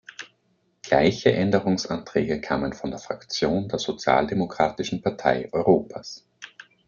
[0.81, 6.25] Gleiche Änderungsanträge kamen von der Fraktion der Sozialdemokratischen Partei Europas.